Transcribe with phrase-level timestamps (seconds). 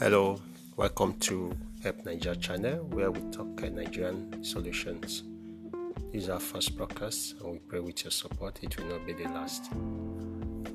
[0.00, 0.40] Hello,
[0.76, 1.52] welcome to
[1.82, 5.24] Help Niger channel where we talk uh, Nigerian solutions.
[6.12, 9.12] This is our first broadcast and we pray with your support it will not be
[9.12, 9.72] the last.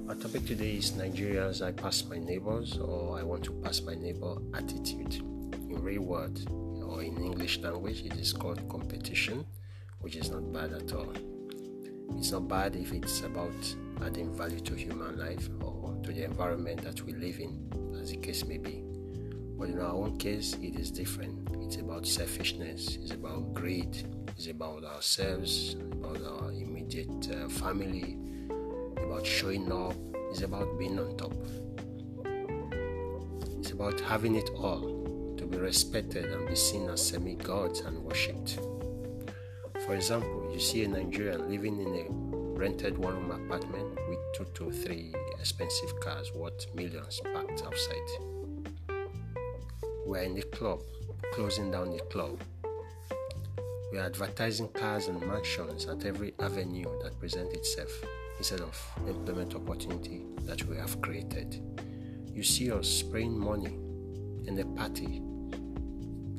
[0.09, 3.96] Our topic today is Nigeria's I pass my neighbors or I want to pass my
[3.96, 5.16] neighbor attitude.
[5.16, 6.38] In real word
[6.84, 9.46] or in English language it is called competition,
[10.02, 11.14] which is not bad at all.
[12.18, 13.54] It's not bad if it's about
[14.05, 18.18] adding value to human life or to the environment that we live in, as the
[18.18, 18.83] case may be.
[19.57, 21.48] But in our own case, it is different.
[21.61, 23.96] It's about selfishness, it's about greed,
[24.30, 28.18] it's about ourselves, about our immediate uh, family,
[28.97, 29.96] about showing up,
[30.32, 31.34] it's about being on top.
[33.59, 38.03] It's about having it all to be respected and be seen as semi gods and
[38.03, 38.59] worshipped.
[39.86, 44.45] For example, you see a Nigerian living in a rented one room apartment with two
[44.56, 48.42] to three expensive cars worth millions parked outside.
[50.05, 50.81] We're in the club,
[51.33, 52.39] closing down the club.
[53.91, 58.03] We are advertising cars and mansions at every avenue that presents itself
[58.37, 61.61] instead of employment opportunity that we have created.
[62.33, 63.77] You see us spraying money
[64.47, 65.21] in the party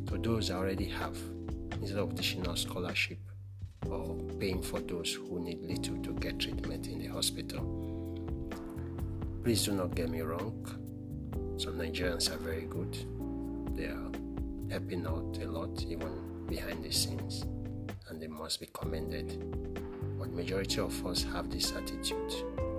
[0.09, 1.17] to those I already have
[1.81, 2.13] instead of
[2.47, 3.19] out scholarship
[3.89, 7.63] or paying for those who need little to get treatment in the hospital.
[9.43, 10.65] Please do not get me wrong.
[11.57, 12.97] Some Nigerians are very good.
[13.75, 14.11] They are
[14.71, 17.45] helping out a lot, even behind the scenes,
[18.09, 19.43] and they must be commended.
[20.19, 22.33] But majority of us have this attitude: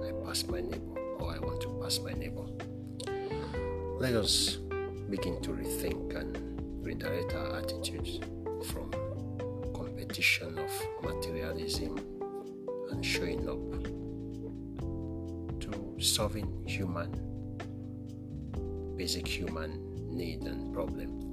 [0.03, 2.45] I pass my neighbor, or I want to pass my neighbor.
[3.99, 4.57] Let us
[5.09, 6.37] begin to rethink and
[6.81, 8.19] redirect our attitudes
[8.69, 8.91] from
[9.73, 10.71] competition of
[11.03, 11.97] materialism
[12.91, 13.59] and showing up
[15.61, 17.11] to solving human
[18.95, 21.31] basic human need and problem.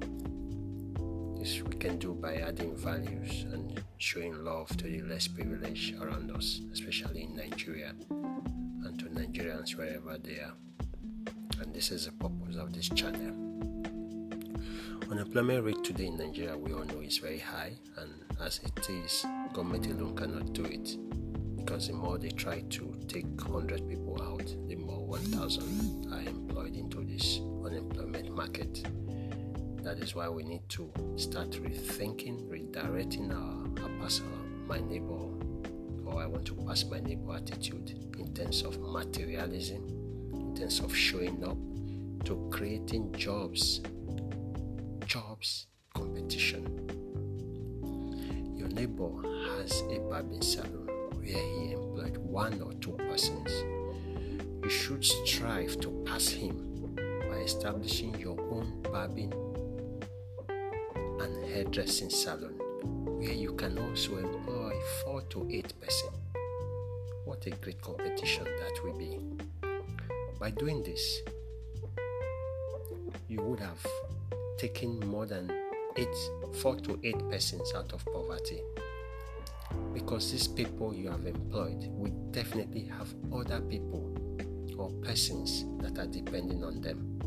[1.39, 6.31] This we can do by adding values and showing love to the less privileged around
[6.31, 10.55] us especially in nigeria and to nigerians wherever they are.
[11.61, 13.35] And this is the purpose of this channel.
[15.11, 19.25] Unemployment rate today in nigeria we all know is very high and as it is,
[19.53, 20.97] government alone cannot do it.
[21.57, 26.61] Because the more they try to take 100 people out, the more 1,000 are employed
[28.42, 28.83] market.
[29.85, 34.20] That is why we need to start rethinking, redirecting our, our pass
[34.67, 35.29] my neighbor
[36.05, 39.85] or I want to pass my neighbor attitude in terms of materialism,
[40.35, 41.57] in terms of showing up,
[42.27, 43.80] to creating jobs,
[45.07, 46.64] jobs competition
[48.57, 49.11] Your neighbor
[49.57, 53.53] has a barbing salon where he employed one or two persons,
[54.64, 56.72] you should strive to pass him
[57.42, 59.33] establishing your own barbing
[61.20, 62.55] and hairdressing salon
[63.19, 64.73] where you can also employ
[65.05, 66.13] four to eight persons.
[67.25, 69.19] What a great competition that will be.
[70.41, 71.20] By doing this,
[73.29, 73.86] you would have
[74.59, 75.51] taken more than
[75.97, 76.17] eight,
[76.61, 78.61] four to eight persons out of poverty.
[79.95, 84.14] Because these people you have employed will definitely have other people
[84.77, 87.19] or persons that are depending on them.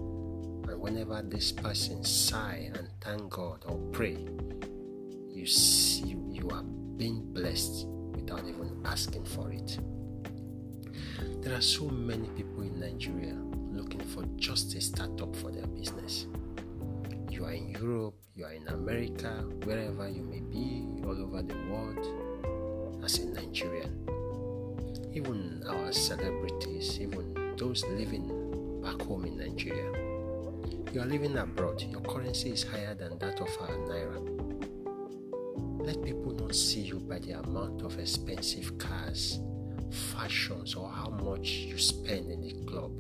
[0.68, 4.18] And whenever this person sigh and thank God or pray,
[5.30, 6.64] you see you are
[6.98, 9.80] being blessed without even asking for it.
[11.42, 13.36] There are so many people in Nigeria
[13.72, 16.26] looking for just a startup for their business
[17.36, 19.28] you are in Europe, you are in America,
[19.66, 24.08] wherever you may be, all over the world, as a Nigerian.
[25.14, 30.05] Even our celebrities, even those living back home in Nigeria.
[30.96, 34.22] You are living abroad, your currency is higher than that of our Naira.
[35.86, 39.42] Let people not see you by the amount of expensive cars,
[39.92, 42.94] fashions, or how much you spend in the club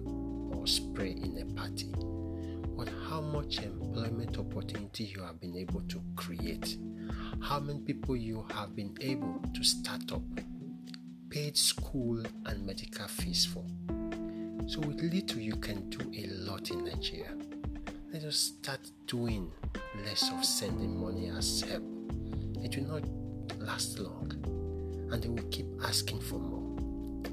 [0.53, 1.93] or spray in a party
[2.75, 6.77] but how much employment opportunity you have been able to create,
[7.39, 10.21] how many people you have been able to start up,
[11.29, 13.63] paid school and medical fees for.
[14.67, 17.31] So, with little, you can do a lot in Nigeria.
[18.15, 19.51] Let us start doing
[20.05, 21.83] less of sending money as help.
[22.63, 23.03] It will not
[23.59, 24.31] last long,
[25.11, 26.77] and they will keep asking for more.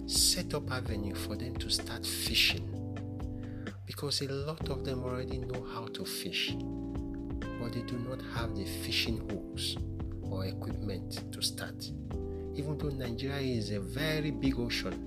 [0.08, 2.67] Set up avenue for them to start fishing
[3.87, 6.52] because a lot of them already know how to fish,
[7.61, 9.76] but they do not have the fishing hooks
[10.20, 11.81] or equipment to start.
[12.56, 14.99] Even though Nigeria is a very big ocean,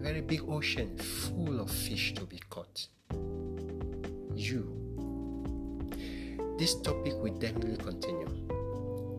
[0.00, 2.86] very big ocean full of fish to be caught.
[4.50, 4.68] You.
[6.58, 8.28] This topic will definitely continue.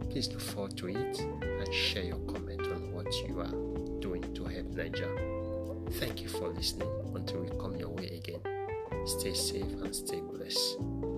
[0.09, 4.45] Please look forward to it and share your comment on what you are doing to
[4.45, 5.09] help Niger.
[5.93, 8.41] Thank you for listening until we come your way again.
[9.05, 11.12] Stay safe and stay blessed.